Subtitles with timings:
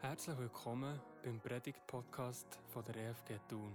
[0.00, 3.74] Herzlich willkommen beim Predigt-Podcast von der EFG Thun.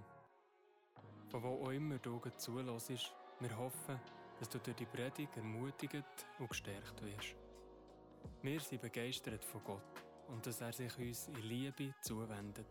[1.27, 3.99] Von wo auch immer du zulässt, wir hoffen,
[4.39, 6.05] dass du durch die Predigt ermutigt
[6.39, 7.35] und gestärkt wirst.
[8.41, 12.67] Wir sind begeistert von Gott und dass er sich uns in Liebe zuwendet.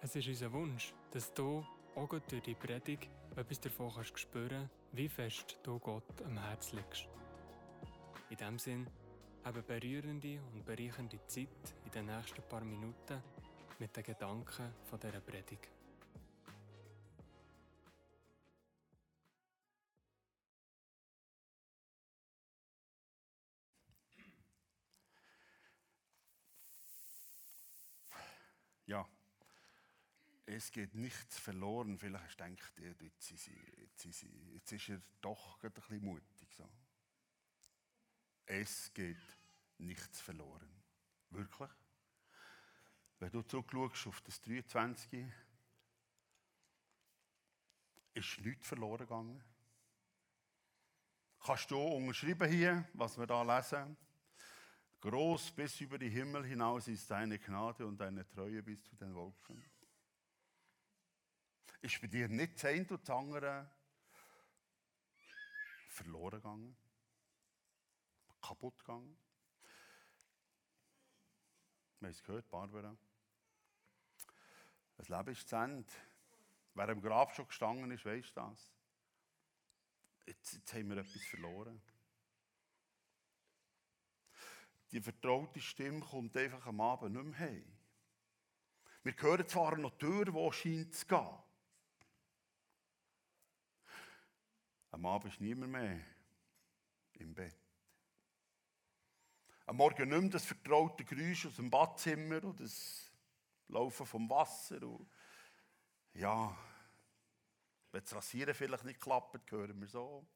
[0.00, 1.64] Es ist unser Wunsch, dass du
[1.94, 7.08] auch durch die Predigt etwas davon kannst spüren wie fest du Gott am Herz liegst.
[8.30, 8.90] In diesem Sinn,
[9.44, 13.22] eine berührende und bereichernde Zeit den nächsten paar Minuten
[13.78, 15.68] mit den Gedanken von dieser Predigt.
[28.86, 29.08] Ja,
[30.46, 31.96] es geht nichts verloren.
[31.96, 36.48] Vielleicht hast du gedacht, jetzt, ist, jetzt, jetzt ist er doch ein bisschen mutig.
[36.56, 36.68] So.
[38.46, 39.16] Es geht
[39.78, 40.82] nichts verloren.
[41.30, 41.70] Wirklich?
[43.18, 45.26] Wenn du zurückschaust auf das 23,
[48.14, 49.44] ist nichts verloren gegangen.
[51.40, 53.96] Kannst du unterschreiben hier, was wir da lesen?
[55.00, 59.14] Groß bis über die Himmel hinaus ist deine Gnade und deine Treue bis zu den
[59.14, 59.62] Wolken.
[61.82, 63.70] Ist bei dir nicht das eine und andere
[65.90, 66.76] verloren gegangen?
[68.40, 69.18] Kaputt gegangen?
[72.04, 72.94] Wir haben es gehört, Barbara.
[74.98, 75.90] Das Leben ist zu Ende.
[76.74, 78.74] Wer im Grab schon gestanden ist, weiß das.
[80.26, 81.80] Jetzt, jetzt haben wir etwas verloren.
[84.90, 87.72] Die vertraute Stimme kommt einfach am Abend nicht mehr heim.
[89.02, 91.38] Wir hören zwar noch Tür, wo scheint zu gehen.
[94.90, 96.04] Am Abend ist niemand mehr
[97.14, 97.63] im Bett.
[99.66, 103.10] Am Morgen nicht mehr das vertraute Geräusch aus dem Badzimmer oder das
[103.68, 104.82] Laufen vom Wasser.
[104.82, 105.08] Und
[106.12, 106.56] ja,
[107.90, 110.26] wenn das Rasieren vielleicht nicht klappt, hören wir so.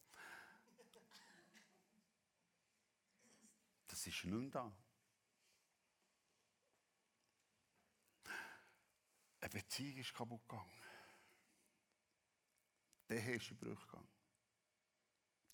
[3.87, 4.73] Das ist nicht mehr da.
[9.41, 10.83] Eine Beziehung ist kaputt gegangen.
[13.09, 14.09] Der ist in gegangen.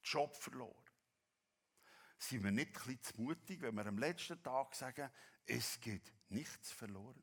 [0.02, 0.83] Job verloren.
[2.18, 5.10] Sind wir nicht ein zu mutig, wenn wir am letzten Tag sagen,
[5.46, 7.22] es geht nichts verloren?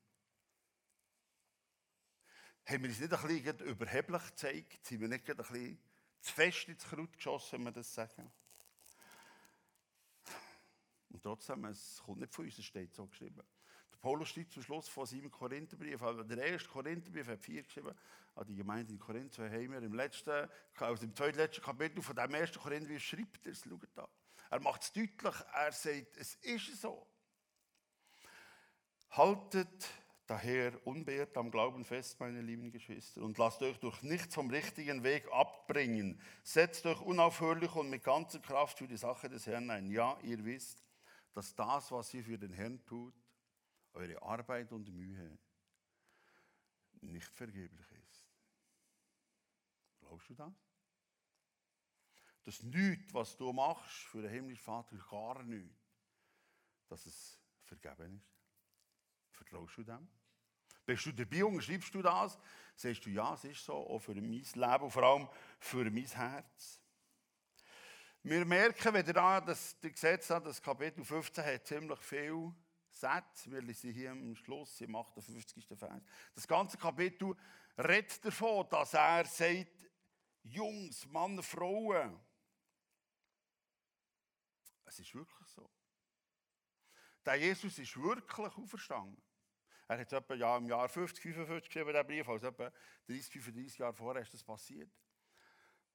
[2.65, 4.85] Haben wir uns nicht ein bisschen überheblich gezeigt?
[4.85, 5.79] Sind wir nicht ein bisschen
[6.21, 8.31] zu fest ins Kraut geschossen, wenn wir das sagen?
[11.09, 13.41] Und trotzdem, es kommt nicht von uns, es steht so geschrieben.
[13.91, 17.93] Der Paulus steht zum Schluss von seinem Korintherbrief, also der erste Korintherbrief hat vier geschrieben,
[18.35, 22.15] an die Gemeinde in Korinth, so haben wir im letzten, also im zweitletzten Kapitel von
[22.15, 24.07] dem ersten Korintherbrief schreibt er es, schaut da.
[24.51, 27.07] Er macht es deutlich, er sagt, es ist so.
[29.11, 29.89] Haltet
[30.27, 35.03] daher unbeirrt am Glauben fest, meine lieben Geschwister, und lasst euch durch nichts vom richtigen
[35.03, 36.21] Weg abbringen.
[36.43, 39.89] Setzt euch unaufhörlich und mit ganzer Kraft für die Sache des Herrn ein.
[39.89, 40.83] Ja, ihr wisst,
[41.33, 43.13] dass das, was ihr für den Herrn tut,
[43.93, 45.37] eure Arbeit und Mühe
[46.99, 48.25] nicht vergeblich ist.
[50.01, 50.70] Glaubst du das?
[52.43, 55.75] Dass nichts, was du machst für den himmlischen Vater, gar nichts,
[56.87, 58.31] dass es vergeben ist?
[59.31, 60.07] Vertraust du dem?
[60.85, 62.37] Bist du dabei und schreibst du das?
[62.75, 65.29] Sagst du, ja, es ist so, auch für mein Leben und vor allem
[65.59, 66.81] für mein Herz.
[68.23, 72.53] Wir merken, wenn ihr da das, das Gesetz hat, das Kapitel 15 hat ziemlich viel
[72.91, 73.51] Sätze.
[73.51, 75.65] Wir lesen hier am Schluss, im 58.
[75.65, 76.03] Vers.
[76.35, 77.35] Das ganze Kapitel
[77.77, 79.89] redet davon, dass er sagt,
[80.43, 82.19] Jungs, Männer, Frauen.
[84.91, 85.69] Es ist wirklich so.
[87.25, 89.21] Der Jesus ist wirklich auferstanden.
[89.87, 92.73] Er hat etwa ja, im Jahr 50, 55 geschrieben, der Brief, also etwa
[93.07, 94.91] 30, 35 Jahre vorher ist das passiert.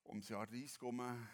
[0.02, 1.28] Um das Jahr 30 herum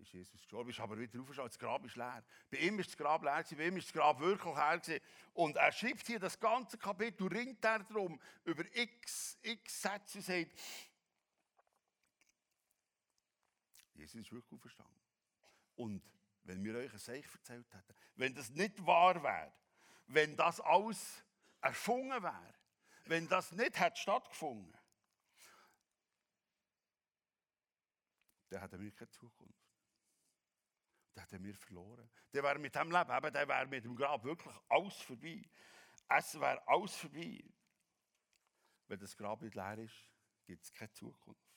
[0.00, 2.24] ist Jesus gestorben, ist aber wieder aufgestanden, das Grab ist leer.
[2.50, 5.04] Bei ihm ist das Grab leer gewesen, bei ihm ist das Grab wirklich leer gewesen.
[5.34, 10.24] Und er schreibt hier das ganze Kapitel, ringt er darum, über x, x Sätze und
[10.24, 10.50] sagt,
[13.92, 15.00] Jesus ist wirklich auferstanden.
[15.76, 16.02] Und
[16.44, 19.52] wenn wir euch ein Seich erzählt hätten, wenn das nicht wahr wäre,
[20.06, 21.24] wenn das alles
[21.60, 22.54] erfunden wäre,
[23.04, 24.76] wenn das nicht hätte stattgefunden,
[28.50, 29.62] dann hätten wir keine Zukunft
[31.14, 32.08] den hätten wir verloren.
[32.32, 35.42] Der wäre mit dem Leben, eben, der wäre mit dem Grab wirklich alles vorbei.
[36.08, 37.42] Es wäre alles vorbei.
[38.88, 40.10] Wenn das Grab nicht leer ist,
[40.46, 41.51] gibt es keine Zukunft.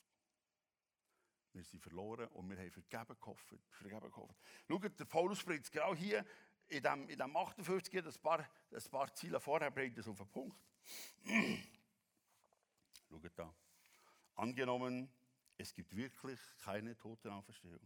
[1.56, 3.56] Wir sind verloren und wir haben vergeben gehofft.
[3.70, 4.36] Vergeben gehofft.
[4.68, 6.26] Schaut, der Paulus bringt es genau hier
[6.68, 10.28] in dem, in dem 58, ein paar, ein paar Ziele vorher, bringt es auf den
[10.28, 10.58] Punkt.
[13.10, 13.56] Schaut da.
[14.36, 15.10] Angenommen,
[15.58, 17.80] es gibt wirklich keine Totenauferstehung.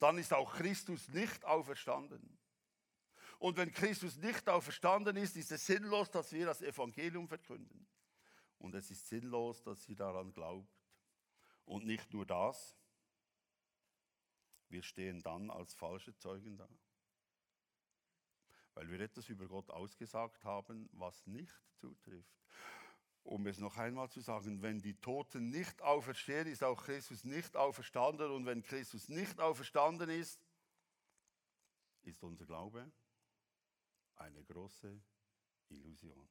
[0.00, 2.38] Dann ist auch Christus nicht auferstanden.
[3.38, 7.86] Und wenn Christus nicht auferstanden ist, ist es sinnlos, dass wir das Evangelium verkünden.
[8.58, 10.81] Und es ist sinnlos, dass ihr daran glaubt.
[11.64, 12.76] Und nicht nur das,
[14.68, 16.68] wir stehen dann als falsche Zeugen da.
[18.74, 22.42] Weil wir etwas über Gott ausgesagt haben, was nicht zutrifft.
[23.22, 27.56] Um es noch einmal zu sagen, wenn die Toten nicht auferstehen, ist auch Christus nicht
[27.56, 28.30] auferstanden.
[28.30, 30.40] Und wenn Christus nicht auferstanden ist,
[32.02, 32.90] ist unser Glaube
[34.16, 35.00] eine große
[35.68, 36.28] Illusion.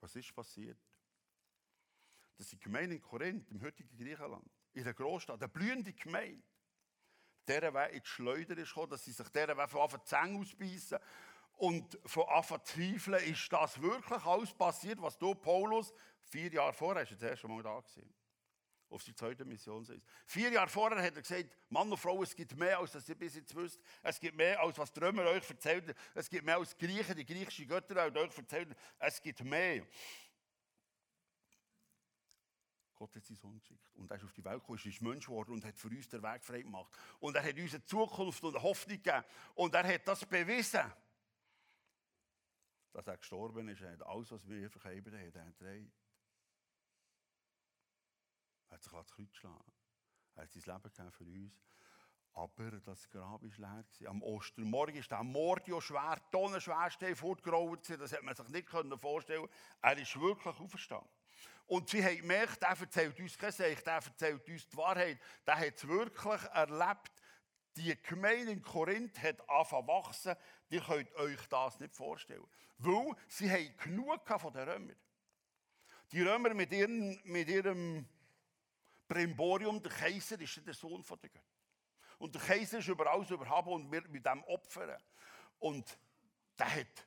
[0.00, 0.78] Was ist passiert?
[2.36, 6.42] Dass die Gemeinde in Korinth, im heutigen Griechenland, in der Großstadt, eine blühende Gemeinde,
[7.46, 10.08] deren Weg in die Schleuder ist gekommen, dass sie sich deren Weg von Anfang die
[10.08, 10.98] Zähne ausbeissen
[11.56, 15.92] und von Anfang zweifeln, ist das wirklich alles passiert, was du, Paulus,
[16.22, 18.12] vier Jahre vorher, hast du das erste Mal da gesehen,
[18.88, 20.02] auf seiner zweiten Mission ist.
[20.26, 23.14] Vier Jahre vorher hat er gesagt, Mann und Frau, es gibt mehr, als das ihr
[23.14, 23.80] bis jetzt wisst.
[24.02, 27.24] Es gibt mehr, als was die euch erzählt Es gibt mehr als die Griechen, die
[27.24, 29.86] griechischen Götter euch erzählt Es gibt mehr.
[32.94, 33.94] Gott hat seinen Sohn geschickt.
[33.96, 36.22] Und er ist auf die Welt gekommen, ist Mensch geworden und hat für uns den
[36.22, 36.96] Weg frei gemacht.
[37.20, 39.24] Und er hat uns eine Zukunft und eine Hoffnung gegeben.
[39.54, 40.92] Und er hat das bewiesen.
[42.92, 45.80] Dass er gestorben ist, er hat alles, was wir vergeben haben, er hat Er
[48.70, 49.72] hat sich ans Kreuz geschlagen.
[50.36, 51.60] Er hat sein Leben gegeben für uns.
[52.36, 54.10] Aber das Grab war leer.
[54.10, 57.88] Am Ostermorgen ist der Mordio schwer, tonnenschwer fortgerollt.
[57.90, 58.68] Das hat man sich nicht
[59.00, 59.48] vorstellen
[59.80, 61.08] Er ist wirklich auferstanden.
[61.66, 65.18] Und sie haben gemerkt, der erzählt uns kein Seich, erzählt uns die Wahrheit.
[65.46, 67.12] Der hat es wirklich erlebt.
[67.76, 70.34] Die Gemeinde in Korinth hat angefangen wachsen.
[70.68, 72.46] Ihr könnt euch das nicht vorstellen.
[72.78, 74.96] Weil sie haben genug von den Römern.
[76.12, 78.06] Die Römer mit ihrem, mit ihrem
[79.08, 81.40] Brimborium, der Kaiser ist der Sohn der Götter.
[82.18, 84.96] Und der Kaiser ist über alles überhaben und wir mit dem opfern.
[85.58, 85.98] Und
[86.58, 87.06] der hat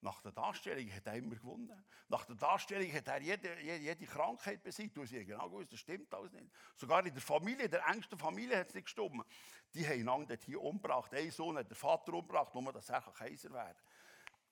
[0.00, 1.84] nach der Darstellung hat er immer gewonnen.
[2.08, 4.96] Nach der Darstellung hat er jede, jede, Krankheit besiegt.
[4.96, 6.50] Du hast genau gewusst, das stimmt alles nicht.
[6.76, 9.26] Sogar in der Familie, der engsten Familie hat es nicht gestimmt.
[9.74, 11.12] Die haben einander hier umgebracht.
[11.14, 13.78] Ein Sohn hat den Vater umgebracht, nur dass er Kaiser werden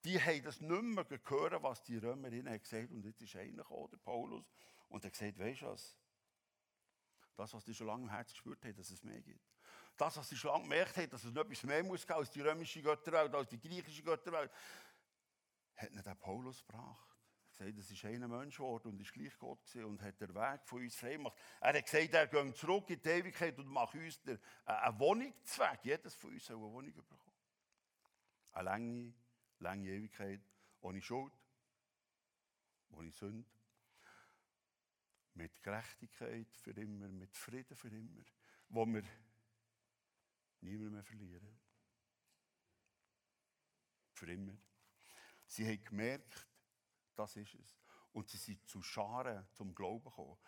[0.05, 3.63] Die haben das nicht mehr gehört, was die Römerinnen haben gesagt Und jetzt ist einer
[3.63, 4.45] gekommen, der Paulus,
[4.89, 5.97] und hat gesagt, weißt du was?
[7.37, 9.45] Das, was die schon lange im Herzen gespürt haben, dass es mehr gibt.
[9.97, 12.41] Das, was sie schon lange gemerkt haben, dass es noch etwas mehr muss als die
[12.41, 14.51] römische Götterwelt, als die griechische Götterwelt
[15.76, 17.17] hat nicht der Paulus gebracht.
[17.58, 20.20] Er hat gesagt, es ist ein Mensch geworden und ist gleich Gott gewesen und hat
[20.20, 21.37] den Weg von uns frei gemacht.
[21.61, 24.20] Er hat gesagt, er geht zurück in die Ewigkeit und macht uns
[24.67, 25.81] eine Wohnung zweck.
[25.82, 27.32] Jedes von uns soll eine Wohnung bekommen.
[28.52, 29.14] Eine lange,
[29.61, 30.40] lange Ewigkeit,
[30.82, 31.32] ohne Schuld,
[32.90, 33.49] ohne Sünde.
[35.32, 38.25] Mit Gerechtigkeit für immer, mit Frieden für immer,
[38.69, 39.02] wo wir
[40.61, 41.58] niemand mehr verlieren.
[44.12, 44.56] Für immer.
[45.47, 46.47] Sie haben gemerkt,
[47.15, 47.79] das ist es.
[48.13, 50.39] Und sie sind zu Scharen zum Glauben gekommen.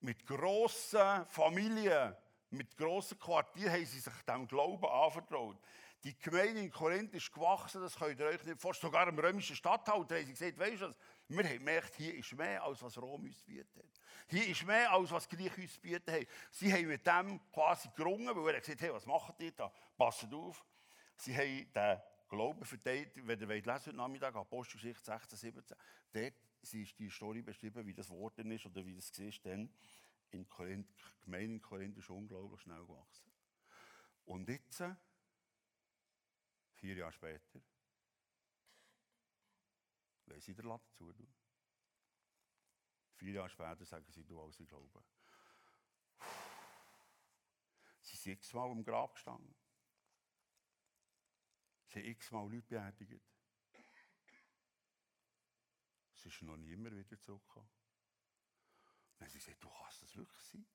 [0.00, 2.14] Mit grossen Familien,
[2.50, 5.58] mit grossen Quartieren haben sie sich dem Glauben anvertraut.
[6.04, 8.92] Die Gemeinde in Korinth ist gewachsen, das könnt ihr euch nicht vorstellen.
[8.92, 10.94] Sogar im römischen Statthalter haben sie gesagt, weißt du was,
[11.28, 13.86] wir haben gemerkt, hier ist mehr, als was Rom uns bietet.
[14.28, 16.26] Hier ist mehr, als was Griech uns bietet hat.
[16.50, 19.72] Sie haben mit dem quasi gerungen, weil er gesagt hat, hey, was macht ihr da?
[19.96, 20.62] Passt auf.
[21.16, 22.02] Sie haben den
[22.34, 25.76] Glauben verteidigt, wenn ihr lesen wollt, heute Nachmittag, Apostelgeschichte 16, 17,
[26.12, 29.72] dort ist die Story beschrieben, wie das geworden ist oder wie das war, dann
[30.30, 33.30] in Korinth, die Gemeinde in Korinth ist unglaublich schnell gewachsen.
[34.24, 34.82] Und jetzt,
[36.72, 37.60] vier Jahre später,
[40.26, 41.34] wollen sie den Laden zu tun.
[43.14, 45.04] Vier Jahre später sagen sie, du als ich glaube.
[48.00, 49.54] Sie sind x-mal im Grab gestanden.
[51.94, 53.22] Sie haben x-mal Leute beerdigt.
[56.16, 57.68] Es ist noch niemand wieder zurückgekommen.
[59.16, 60.66] Dann haben sie gesagt, du kannst das wirklich sein.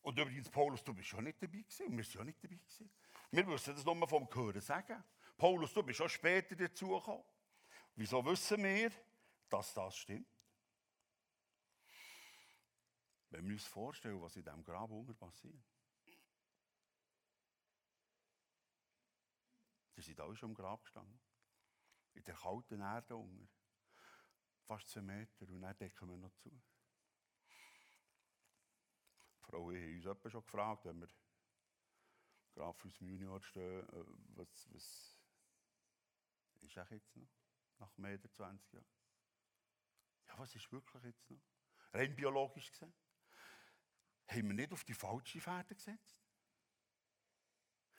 [0.00, 1.96] Und übrigens, Paulus, du bist ja nicht dabei gewesen.
[1.96, 2.90] Wir sind ja nicht dabei gewesen.
[3.30, 5.04] Wir müssen das nur vom Hören sagen.
[5.36, 7.24] Paulus, du bist auch später dazugekommen.
[7.96, 8.90] Wieso wissen wir,
[9.50, 10.28] dass das stimmt?
[13.28, 15.75] Wenn wir uns vorstellen, was in diesem Grab unten passiert.
[19.96, 21.18] Die sind alle schon im Grab gestanden.
[22.12, 23.48] In der kalten Erde unten.
[24.64, 25.48] Fast zwei Meter.
[25.48, 26.50] Und dann decken wir noch zu.
[29.38, 31.08] Die Frau hat uns schon gefragt, wenn wir
[32.56, 35.18] Graf aus dem Junior stehen, äh, was, was
[36.62, 37.28] ist auch jetzt noch,
[37.78, 38.86] nach mehr als 20 Jahren?
[40.26, 41.40] Ja, was ist wirklich jetzt noch?
[41.92, 42.94] Rein biologisch gesehen.
[44.28, 46.18] Haben wir nicht auf die falsche Pferde gesetzt?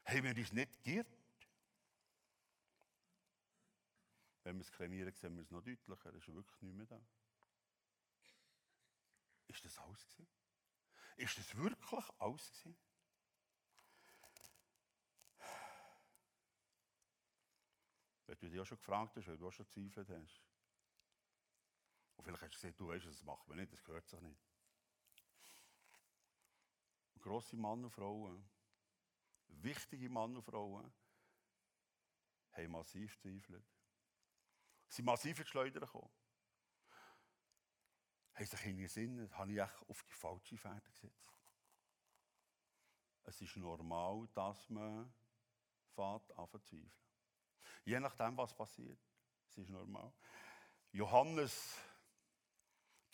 [0.05, 1.16] Haben wir uns nicht geirrt?
[4.47, 6.13] Wenn wir es kremieren, sehen wir es noch deutlicher.
[6.15, 7.05] Es ist wirklich nicht mehr da.
[9.47, 10.31] Ist das alles gewesen?
[11.17, 12.77] Ist das wirklich alles gewesen?
[18.25, 20.41] Wenn du dich auch schon gefragt hast, weil du auch schon gezweifelt hast.
[22.15, 24.39] Und vielleicht hast du gesagt, du weißt, das macht man nicht, das gehört sich nicht.
[27.19, 28.49] Grosse Männer und Frauen,
[29.47, 30.93] wichtige Männer und Frauen,
[32.53, 33.76] haben massiv gezweifelt.
[34.87, 36.09] Sie sind massiv ins Schleudern gekommen.
[38.33, 41.27] Haben sich in den Sinn, habe ich auf die falsche Pferde gesetzt.
[43.23, 45.13] Es ist normal, dass man
[45.95, 46.91] fährt an verzweifeln.
[47.83, 48.99] Je nachdem, was passiert.
[49.49, 50.13] Es ist normal.
[50.91, 51.77] Johannes,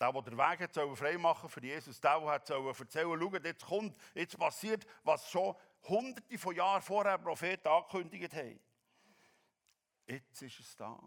[0.00, 3.64] der, der den Weg hat frei machen für Jesus, der, der hat erzählen schau, jetzt
[3.64, 8.60] kommt, jetzt passiert, was schon hunderte von Jahren vorher Propheten angekündigt haben.
[10.06, 11.00] Jetzt ist es da.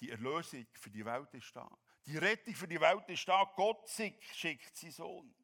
[0.00, 1.70] Die Erlösung für die Welt ist da.
[2.06, 3.44] Die Rettung für die Welt ist da.
[3.56, 5.34] Gott schickt seinen Sohn.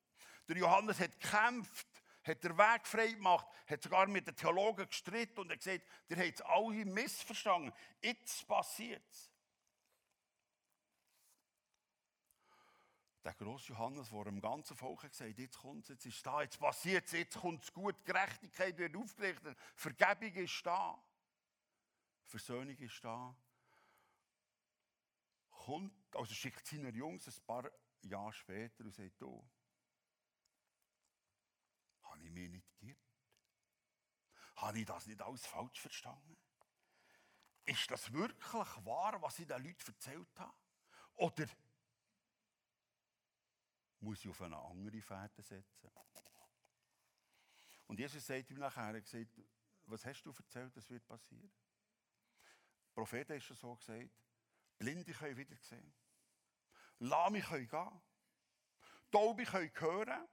[0.49, 1.87] Der Johannes hat gekämpft,
[2.25, 6.17] hat den Weg frei gemacht, hat sogar mit den Theologen gestritten und hat gesagt, ihr
[6.17, 7.73] habt es alle missverstanden.
[8.03, 9.31] Jetzt passiert es.
[13.25, 16.23] Der grosse Johannes, der dem ganzen Volk hat gesagt jetzt kommt es, jetzt ist es
[16.23, 20.99] da, jetzt passiert es, jetzt kommt es gut, Gerechtigkeit wird aufgerichtet, Vergebung ist da,
[22.25, 23.37] Versöhnung ist da.
[25.61, 29.47] Kommt, also schickt seine Jungs ein paar Jahre später und sagt, du,
[32.01, 32.97] habe ich mich nicht geirrt?
[34.57, 36.39] Habe ich das nicht alles falsch verstanden?
[37.67, 40.57] Ist das wirklich wahr, was ich den Leuten erzählt habe?
[41.17, 41.47] Oder
[44.01, 45.91] muss ich auf eine andere Fährte setzen?
[47.87, 49.39] Und Jesus sagt ihm nachher, er gesagt,
[49.83, 51.53] was hast du erzählt, das wird passieren?
[52.87, 54.11] Der Prophet hat schon so gesagt,
[54.81, 55.93] Blinde können wieder sehen.
[57.01, 58.01] Lahme können gehen.
[59.13, 60.29] Taube können hören.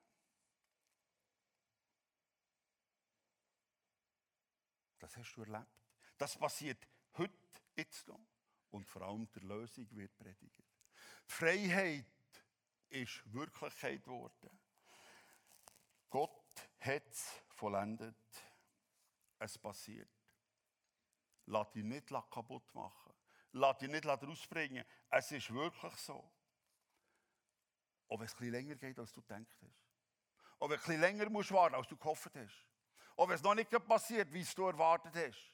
[5.00, 5.68] Das hast du erlebt.
[6.18, 6.88] Das passiert
[7.18, 7.38] heute,
[7.75, 8.22] jetzt noch.
[8.72, 10.63] Und vor allem die Lösung wird predigt.
[11.25, 12.06] Freiheit
[12.88, 14.60] ist Wirklichkeit geworden.
[16.10, 18.16] Gott hat es vollendet.
[19.39, 20.10] Es passiert.
[21.48, 23.07] Lass dich nicht kaputt machen.
[23.51, 24.86] Lass dich nicht rausbringen.
[25.10, 26.32] Es ist wirklich so.
[28.08, 29.84] Ob es etwas länger geht, als du gedacht hast.
[30.60, 32.68] Ob es etwas länger musst warten, als du gehofft hast.
[33.16, 35.54] Ob es noch nicht passiert, wie es du erwartet hast.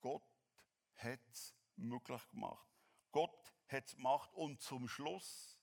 [0.00, 0.28] Gott
[0.96, 2.68] hat es möglich gemacht.
[3.10, 5.58] Gott hat es gemacht und zum Schluss,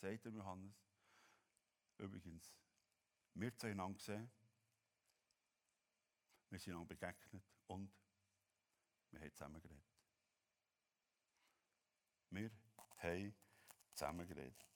[0.00, 0.74] sagt der Johannes,
[1.98, 2.54] übrigens,
[3.34, 4.30] wir zueinander gesehen,
[6.50, 7.92] wir sind einander begegnet und
[9.10, 9.84] wir haben zusammen geredet.
[12.30, 12.50] Wir
[12.98, 13.34] haben
[13.92, 14.66] zusammen geredet.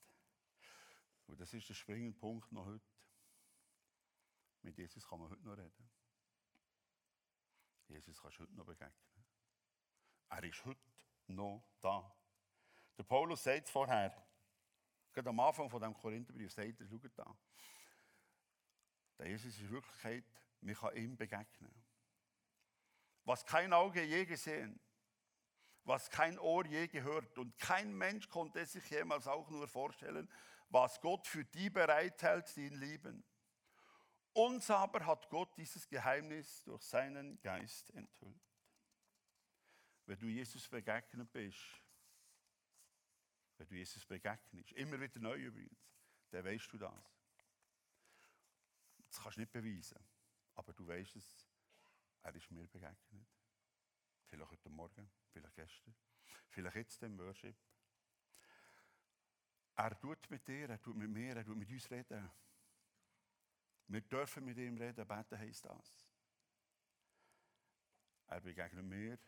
[1.27, 2.85] Und das ist der springende Punkt noch heute.
[4.63, 5.91] Mit Jesus kann man heute noch reden.
[7.89, 9.25] Jesus kannst du heute noch begegnen.
[10.31, 10.81] Er ist heute
[11.27, 12.15] noch da.
[12.97, 14.27] Der Paulus sagt es vorher,
[15.13, 17.37] gerade am Anfang von dem Korintherbrief, sagt er, schaut da.
[19.19, 20.25] Der Jesus ist in Wirklichkeit,
[20.61, 21.84] man kann ihm begegnen.
[23.25, 24.81] Was kein Auge je gesehen,
[25.85, 30.31] was kein Ohr je gehört und kein Mensch konnte sich jemals auch nur vorstellen,
[30.69, 33.25] was Gott für die bereithält, die ihn lieben.
[34.33, 38.43] Uns aber hat Gott dieses Geheimnis durch seinen Geist enthüllt.
[40.07, 41.81] Wenn du Jesus begegnet bist,
[43.57, 45.79] wenn du Jesus begegnest, immer wieder neu übrigens,
[46.31, 46.93] dann weißt du das.
[49.09, 50.05] Das kannst du nicht beweisen,
[50.55, 51.44] aber du weißt es,
[52.25, 53.27] er ist mir begegnet.
[54.27, 55.95] Vielleicht heute Morgen, vielleicht gestern,
[56.49, 57.57] vielleicht jetzt im Worship.
[59.77, 62.31] Er tut mit dir, er tut mit mir, er tut mit uns reden.
[63.89, 66.09] Wir dürfen mit ihm reden, beten heisst das.
[68.27, 69.19] Er begegnet mir,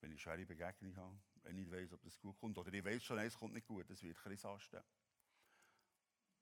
[0.00, 2.58] wenn ich schwere Begegnung habe, wenn ich weiß, ob das gut kommt.
[2.58, 4.82] Oder ich weiß schon, es kommt nicht gut, es wird ein bisschen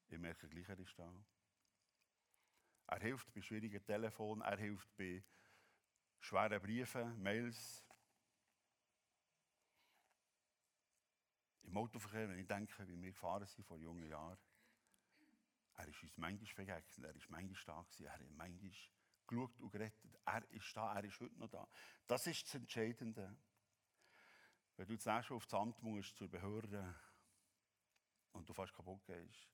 [0.09, 1.25] Ich merke gleich, er ist da.
[2.87, 5.25] Er hilft bei schwierigen Telefonen, er hilft bei
[6.21, 7.85] schweren Briefen, Mails.
[11.63, 14.39] Im Autoverkehr, wenn ich denke, wie wir gefahren sind vor jungen Jahren.
[15.77, 18.73] Er ist uns manchmal begegnet, er ist manchmal da gewesen, er hat manchmal
[19.27, 20.17] geschaut und gerettet.
[20.25, 21.69] Er ist da, er ist heute noch da.
[22.07, 23.37] Das ist das Entscheidende.
[24.77, 26.95] Wenn du zuerst auf das Amt musst, zur Behörde,
[28.35, 29.49] und du fast kaputt gehst,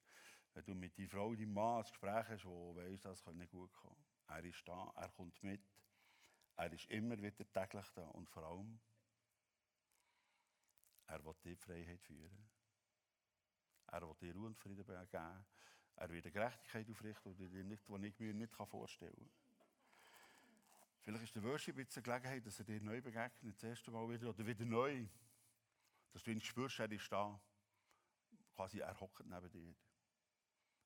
[0.55, 3.51] wenn du mit deiner Frau, deinem Mann ein Gespräch hast, wo weißt, das kann nicht
[3.51, 4.05] gut kommen.
[4.29, 5.63] Er ist da, er kommt mit,
[6.57, 8.81] er ist immer wieder täglich da und vor allem,
[11.07, 12.49] er will dir Freiheit führen.
[13.89, 15.45] Er will dir Ruhe und Frieden geben.
[15.97, 19.31] Er wird eine Gerechtigkeit aufrichten, die, dir nicht, die ich mir nicht vorstellen kann.
[21.01, 24.09] Vielleicht ist der Worship jetzt eine Gelegenheit, dass er dir neu begegnet, das erste Mal
[24.09, 25.07] wieder, oder wieder neu.
[26.13, 27.41] Dass du ihn spürst, er ist da.
[28.55, 29.75] Quasi, er hockt neben dir.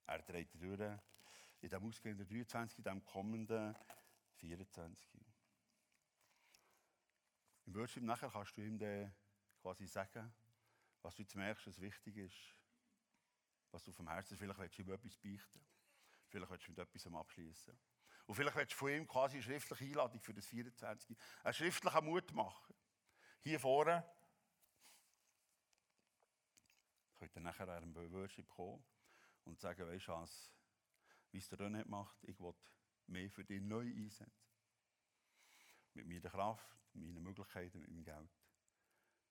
[0.07, 3.75] Er dreht durch in diesem ausgehenden 23, in diesem kommenden
[4.37, 5.11] 24.
[7.67, 9.15] Im Worship nachher kannst du ihm dann
[9.63, 10.33] quasi sagen,
[11.01, 12.57] was du jetzt merkst, was wichtig ist,
[13.71, 15.67] was du vom Herzen Vielleicht willst du ihm etwas beichten.
[16.29, 17.79] Vielleicht willst du mit etwas abschließen.
[18.27, 21.17] Und vielleicht willst du von ihm quasi eine schriftliche Einladung für das 24.
[21.43, 22.75] Einen schriftlichen Mut machen.
[23.41, 24.05] Hier vorne
[27.19, 28.85] könnt ihr nachher an einem Worship kommen
[29.45, 30.27] und sagen, weißt du
[31.33, 32.55] wie es der René macht, ich will
[33.07, 34.33] mehr für dich neu einsetzen.
[35.95, 38.31] Mit meiner Kraft, mit meinen Möglichkeiten, mit meinem Geld.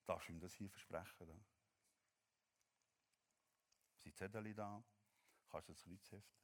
[0.05, 1.27] Darfst du ihm das hier versprechen?
[1.27, 1.39] Da?
[3.97, 4.83] Sind Zettel da?
[5.49, 6.43] Kannst du das Kreuz heften?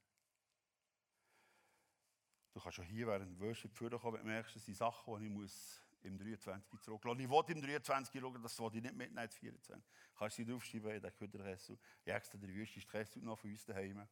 [2.53, 5.25] Du kannst schon hier während dem Worship vorkommen, wenn du merkst, das sind Sachen, die
[5.25, 9.23] ich muss im 23 zurücklassen Ich will im 23 schauen, das will ich nicht mitnehmen
[9.23, 9.83] ins 24.
[10.17, 11.77] Kannst du draufschreiben, in den Küderkessel.
[12.05, 14.07] Ich extra der wüste Stress noch von uns daheim.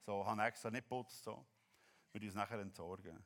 [0.00, 1.22] So, habe extra nicht geputzt.
[1.22, 1.46] So.
[2.12, 3.24] Wir uns nachher entsorgen.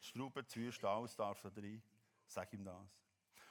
[0.00, 1.82] Die Strauben, die Wüste, alles darf da drin.
[2.26, 3.04] Sag ihm das.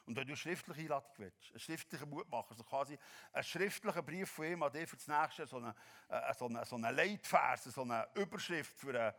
[0.05, 2.99] Und wenn du eine schriftliche Einladung willst, einen schriftlichen Mut machen, also quasi
[3.31, 5.73] einen schriftlichen Brief von ihm an dich für das nächste, so eine,
[6.09, 9.13] äh, so eine, so eine Leitvers, so eine Überschrift für einen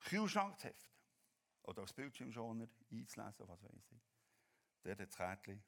[0.00, 0.93] Kühlschrank zu heften.
[1.64, 4.02] Oder als Bildschirmschoner einzulesen, was weiß ich.
[4.84, 5.62] Der hat das Kärtchen,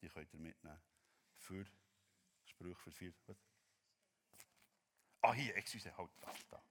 [0.00, 0.80] die könnt ihr mitnehmen.
[1.34, 1.66] Für
[2.44, 3.14] Sprüche für vier.
[3.26, 3.36] Was?
[5.20, 6.62] Ah, hier, excuse, halt, da, da.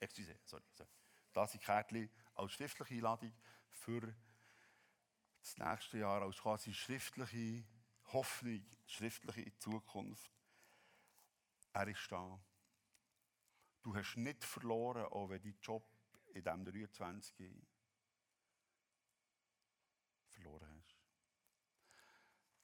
[0.00, 0.90] Excuse, sorry, sorry.
[1.32, 3.32] Das sind Kärtchen als schriftliche Einladung
[3.70, 4.14] für
[5.40, 7.64] das nächste Jahr, als quasi schriftliche
[8.12, 10.30] Hoffnung, schriftliche Zukunft.
[11.72, 12.40] Er ist da.
[13.82, 15.86] Du hast nicht verloren, auch wenn dein Job
[16.32, 17.52] in diesem 23
[20.44, 20.96] verloren hast.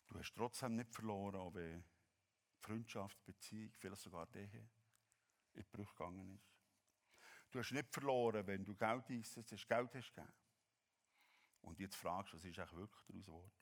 [0.06, 1.84] Du hast trotzdem nicht verloren, auch wenn
[2.58, 4.68] Freundschaft, Beziehung, vielleicht sogar die in
[5.54, 6.46] die Brüche gegangen ist.
[7.50, 10.32] Du hast nicht verloren, wenn du Geld einsetzt, hast, Geld hast gegeben.
[11.62, 13.52] Und jetzt fragst du, was ist eigentlich wirklich daraus geworden?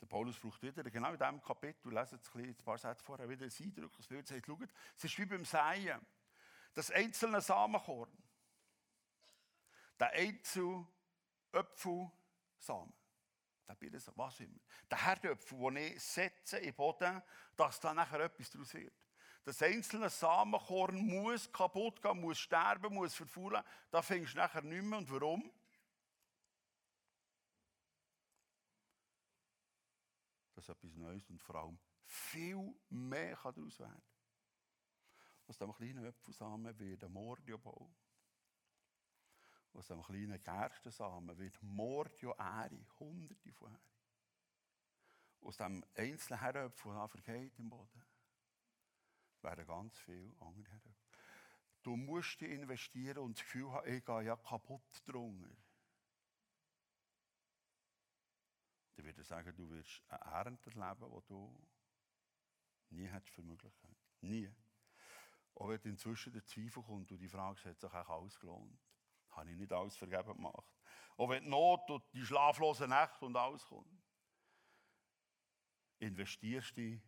[0.00, 3.46] Der Paulus braucht wieder, genau in diesem Kapitel, lesen jetzt ein paar Sätze vorher, wieder
[3.46, 6.04] ein eindrückliches Bild, sagt, schaut, es ist wie beim Säen.
[6.74, 8.12] Das einzelne Samenkorn,
[9.98, 10.86] der einzelne
[12.66, 12.92] Apfelsamen,
[13.68, 14.58] der Birne, was immer,
[14.90, 17.22] der Herdöpfel, den ich setze im Boden,
[17.56, 18.94] dass da nachher etwas daraus wird.
[19.44, 23.62] Das einzelne Samenkorn muss kaputt gehen, muss sterben, muss verfaulen.
[23.90, 24.98] Da fängst du nachher nicht mehr.
[24.98, 25.52] Und warum?
[30.54, 34.02] Das ist etwas Neues und vor allem viel mehr kann daraus werden.
[35.46, 37.94] Aus diesem kleinen Apfelsamen wird ein Mordiobaum.
[39.76, 43.80] Aus diesem kleinen Gerstensamen wird Mordioähre, hunderte von Ähren.
[45.42, 48.02] Aus diesem einzelnen Herdöpfel, der vergeht im Boden,
[49.42, 51.18] werden ganz viele andere Herdöpfel.
[51.82, 55.54] Du musst investieren und das Gefühl haben, ich gehe ja kaputt drunter.
[58.96, 61.66] dann würde ich sagen, du wirst eine Ernte erleben, die du
[62.90, 63.96] nie hättest für Möglichkeit.
[64.22, 64.50] Nie.
[65.54, 68.85] Auch wenn inzwischen der Zweifel kommt und die Frage hat sich auch alles gelohnt.
[69.36, 70.66] Habe ich nicht alles vergeben gemacht.
[71.16, 73.86] Auch wenn die Not und die schlaflose Nacht und alles kommt.
[75.98, 77.00] Investierst du,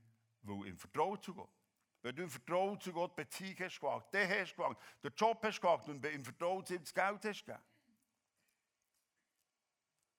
[0.43, 1.53] weil im Vertrauen zu Gott.
[2.01, 5.61] Wenn du im Vertrauen zu Gott Beziehung hast gewagt, den hast gewagt, den Job hast
[5.61, 7.65] gewagt und im Vertrauen zu ihm das Geld hast gegeben.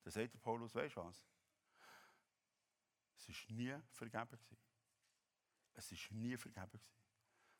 [0.03, 1.25] Dann sagt der Paulus, weißt du was?
[3.15, 4.39] Es war nie vergeben.
[5.73, 6.81] Es war nie vergeben.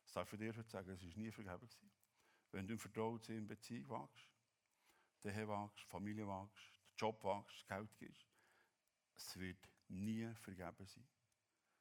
[0.02, 1.68] Das darf ich dir sagen, es war nie vergeben.
[2.52, 4.28] Wenn du im Vertrauen zu ihm Beziehung wagst,
[5.24, 8.26] den wagst, Familie wagst, den Job wagst, Geld gibst,
[9.16, 11.06] es wird nie vergeben sein.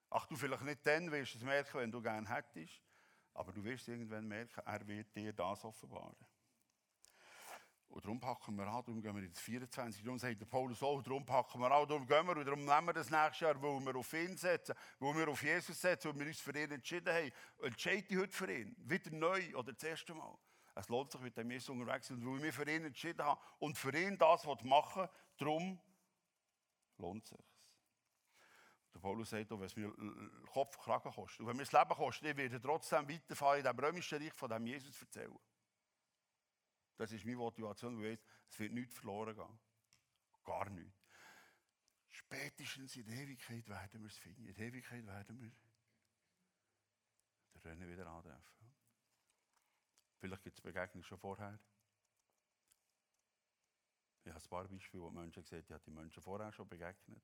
[0.09, 2.81] Ach, du vielleicht nicht dann wirst es merken, wenn du gerne hättest,
[3.33, 6.15] aber du wirst irgendwann merken, er wird dir das offenbaren.
[7.89, 10.03] Und darum packen wir an, darum gehen wir ins 24.
[10.03, 12.87] Darum sagt der Paulus auch, darum packen wir an, darum gehen wir und darum nehmen
[12.87, 16.19] wir das nächste Jahr, weil wir auf ihn setzen, weil wir auf Jesus setzen, weil
[16.19, 17.31] wir uns für ihn entschieden haben.
[17.63, 20.37] Entscheide dich heute für ihn, wieder neu oder das erste Mal.
[20.79, 23.39] Es lohnt sich, mit dem Jesus unterwegs zu sein, weil wir für ihn entschieden haben
[23.59, 25.79] und für ihn das machen darum
[26.97, 27.45] lohnt es sich.
[28.93, 29.93] Der Paulus sagt auch, wenn es mir
[30.47, 31.41] Kopf, Kragen kostet.
[31.41, 34.49] Und wenn mir das Leben kostet, ich werde trotzdem weiterfahren in dem römischen Reich von
[34.49, 35.37] dem Jesus erzählen.
[36.97, 39.59] Das ist meine Motivation, weil ich weiß, es wird nichts verloren gehen.
[40.43, 40.97] Gar nichts.
[42.09, 44.45] Spätestens in der Ewigkeit werden wir es finden.
[44.45, 45.57] In der Ewigkeit werden wir den
[47.63, 48.58] Rennen wieder antreffen.
[50.19, 51.57] Vielleicht gibt es Begegnungen schon vorher.
[54.23, 56.67] Ich habe ein paar Beispiele, wo Menschen gesagt haben, ich habe die Menschen vorher schon
[56.67, 57.23] begegnet.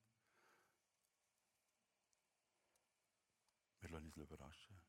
[3.82, 4.82] Wir lassen uns überraschen.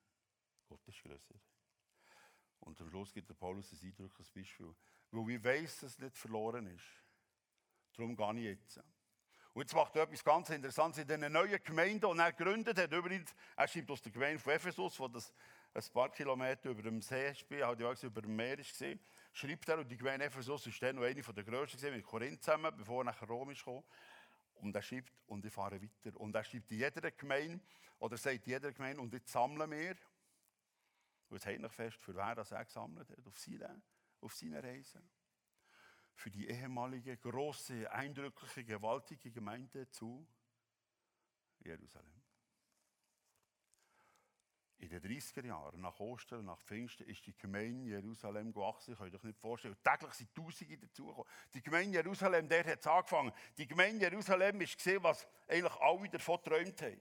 [0.69, 1.35] Gott ist größer.
[2.61, 4.75] Und am Schluss gibt der Paulus ein eindrückliches Beispiel.
[5.11, 7.05] Weil ich weiß, dass es nicht verloren ist.
[7.95, 8.81] Darum gehe ich jetzt.
[9.53, 12.93] Und jetzt macht er etwas ganz Interessantes in dieser neuen Gemeinde, die er gegründet hat.
[12.93, 15.33] Übrigens, er schreibt aus der Gemeinde von Ephesus, wo das
[15.77, 18.99] ein paar Kilometer über dem See ja über dem Meer war,
[19.33, 22.75] schreibt er, und die Gemeinde Ephesus war dann noch eine der grössten, mit Korinth zusammen,
[22.75, 23.85] bevor er nach Rom ist gekommen.
[24.55, 26.19] Und er schreibt, und ich fahre weiter.
[26.19, 27.61] Und er schreibt in jeder Gemeinde,
[27.99, 29.97] oder sagt jeder Gemeinde, und jetzt sammeln wir,
[31.29, 33.83] und jetzt noch fest, für wer das er gesammelt hat, auf seine,
[34.23, 35.03] auf seine Reise.
[36.15, 40.27] Für die ehemalige, große, eindrückliche, gewaltige Gemeinde zu
[41.59, 42.16] Jerusalem.
[44.79, 48.93] In den 30er Jahren, nach Ostern, nach Pfingsten, ist die Gemeinde Jerusalem gewachsen.
[48.93, 49.77] Ich kann euch nicht vorstellen.
[49.83, 51.25] Täglich sind Tausende dazugekommen.
[51.55, 53.33] Die Gemeinde Jerusalem, der hat es angefangen.
[53.57, 57.01] Die Gemeinde Jerusalem ist gesehen, was eigentlich alle davon geträumt haben.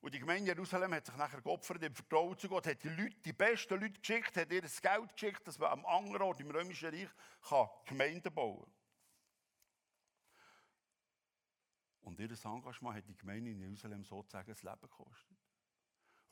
[0.00, 3.16] Und die Gemeinde Jerusalem hat sich nachher geopfert im Vertrauen zu Gott, hat die Leute,
[3.24, 6.50] die besten Leute geschickt, hat ihr das Geld geschickt, dass man am anderen Ort im
[6.50, 7.10] Römischen Reich
[7.48, 8.72] kann Gemeinden bauen kann.
[12.00, 15.37] Und ihr Engagement hat die Gemeinde in Jerusalem sozusagen das Leben gekostet.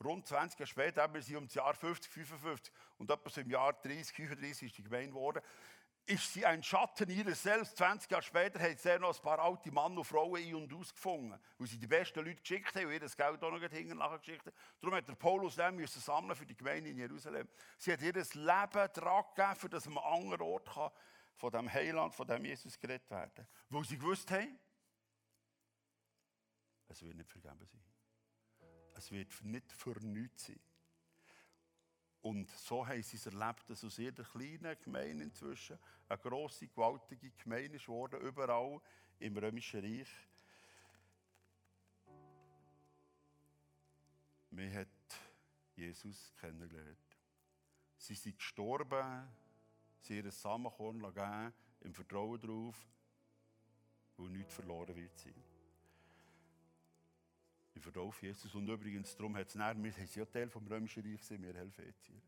[0.03, 3.41] Rund 20 Jahre später, haben wir sie um das Jahr 50, 55 und etwa so
[3.41, 5.41] im Jahr 30, 35 ist die Gemeinde geworden,
[6.07, 7.75] ist sie ein Schatten ihres Selbst.
[7.77, 11.37] 20 Jahre später hat sie noch ein paar alte Männer und Frauen ein- und ausgefunden,
[11.57, 14.19] weil sie die besten Leute geschickt haben und ihr das Geld auch noch hinten nachher
[14.19, 14.55] geschickt haben.
[14.79, 17.47] Darum hat der Paulus dann müssen sammeln für die Gemeinde in Jerusalem.
[17.77, 20.91] Sie hat ihr Leben dran gegeben, für das man an einem anderen Ort kann,
[21.35, 23.47] von dem Heiland, von dem Jesus geredet werden.
[23.69, 24.57] Weil sie gewusst haben,
[26.87, 27.96] es wird nicht vergeben sein.
[28.97, 30.59] Es wird nicht für nichts sein.
[32.21, 35.77] Und so haben sie es erlebt, dass aus jeder kleinen Gemeinde inzwischen
[36.09, 38.81] eine grosse, gewaltige Gemeinde ist überall
[39.19, 40.09] im Römischen Reich.
[44.49, 44.87] Man hat
[45.75, 46.97] Jesus kennengelernt.
[47.97, 49.27] Sie sind gestorben,
[50.01, 52.75] sie haben ihr Samenkorn gegeben, im Vertrauen darauf,
[54.17, 55.46] wo nichts verloren wird sein.
[57.77, 58.55] Ich vertraue auf Jesus.
[58.55, 62.19] Und übrigens, darum hat es näher, wir sind ja Teil vom Römischen Reich, wir Helvetier.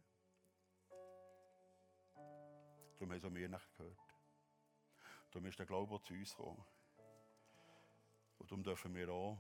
[2.94, 3.98] Darum haben auch wir nachher gehört.
[5.32, 6.64] Darum ist der Glaube zu uns gekommen.
[8.38, 9.40] Und darum dürfen wir auch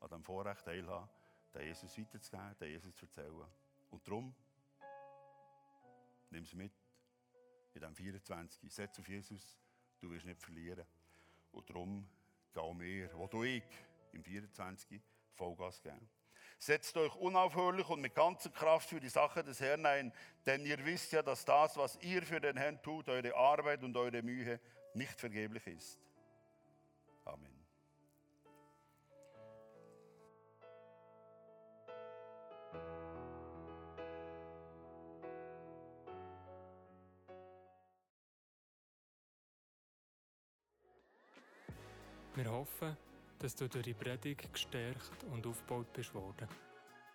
[0.00, 1.10] an diesem Vorrecht teilhaben,
[1.52, 3.46] den Jesus weiterzugeben, den Jesus zu erzählen.
[3.90, 4.34] Und darum,
[6.30, 6.72] nimm es mit
[7.74, 8.72] in diesem 24.
[8.72, 9.58] Setz auf Jesus,
[9.98, 10.86] du wirst nicht verlieren.
[11.52, 12.08] Und darum
[12.54, 13.62] gehen wir, wo du ich,
[14.12, 15.02] im 24.
[15.34, 16.08] Vollgas geben.
[16.58, 20.12] Setzt euch unaufhörlich und mit ganzer Kraft für die Sache des Herrn ein,
[20.44, 23.96] denn ihr wisst ja, dass das, was ihr für den Herrn tut, eure Arbeit und
[23.96, 24.60] eure Mühe
[24.92, 25.98] nicht vergeblich ist.
[27.24, 27.60] Amen.
[42.34, 42.96] Wir hoffen,
[43.40, 46.46] dass du durch die Predigt gestärkt und aufgebaut bist worden.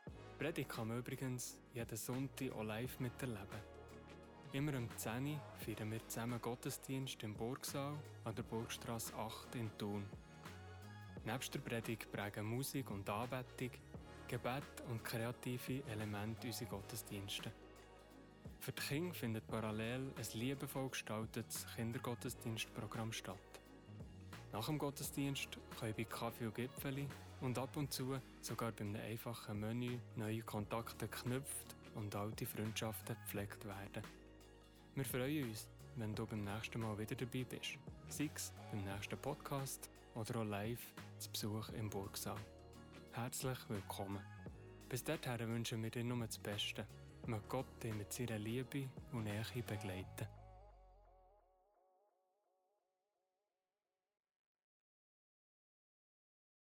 [0.08, 3.76] Die Predigt kann man übrigens jeden Sonntag auch live miterleben.
[4.52, 9.78] Immer um 10 Uhr feiern wir zusammen Gottesdienst im Burgsaal an der Burgstrasse 8 in
[9.78, 10.06] Thun.
[11.26, 13.72] Neben der Predigt prägen Musik und Anbetung,
[14.28, 17.52] Gebet und kreative Elemente unsere Gottesdienste.
[18.60, 23.65] Für die Kinder findet parallel ein liebevoll gestaltetes Kindergottesdienstprogramm statt.
[24.56, 27.06] Nach dem Gottesdienst können bei Kaffee und Gipfeli
[27.42, 33.18] und ab und zu sogar bei einem einfachen Menü neue Kontakte geknüpft und alte Freundschaften
[33.18, 34.02] gepflegt werden.
[34.96, 37.78] Wir freuen uns, wenn du beim nächsten Mal wieder dabei bist.
[38.08, 42.40] Sei es beim nächsten Podcast oder auch live zu Besuch im Burgsaal.
[43.12, 44.24] Herzlich willkommen.
[44.88, 46.88] Bis dahin wünschen wir dir nur das Beste.
[47.26, 50.28] Möge Gott dich mit seiner Liebe und Nähe begleiten.